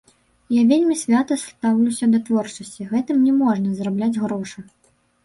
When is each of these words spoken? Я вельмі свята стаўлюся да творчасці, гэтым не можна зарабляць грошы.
Я 0.53 0.61
вельмі 0.69 0.93
свята 1.01 1.35
стаўлюся 1.41 2.05
да 2.13 2.19
творчасці, 2.29 2.87
гэтым 2.95 3.21
не 3.27 3.33
можна 3.43 3.69
зарабляць 3.81 4.19
грошы. 4.23 4.59